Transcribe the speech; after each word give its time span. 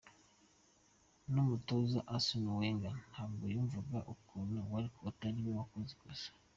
N'umutoza 1.31 1.99
Arsene 2.15 2.49
Wenger 2.59 2.95
ntabwo 3.11 3.43
yumvaga 3.53 3.99
ukuntu 4.13 4.55
Walcott 4.71 5.19
ariwe 5.29 5.51
wakoze 5.57 5.91
ikosa. 5.95 6.29